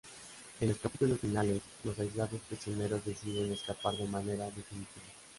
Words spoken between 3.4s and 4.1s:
escapar de